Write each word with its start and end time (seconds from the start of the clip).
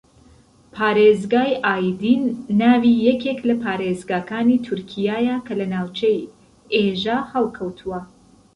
پارێزگای 0.75 1.51
ئایدین 1.65 2.23
ناوی 2.61 2.95
یەکێک 3.07 3.39
لە 3.49 3.55
پارێزگاکانی 3.63 4.61
تورکیایە 4.65 5.35
کە 5.45 5.53
لە 5.59 5.65
ناوچەی 5.73 6.29
ئێژە 6.73 7.17
ھەڵکەوتووە 7.31 7.99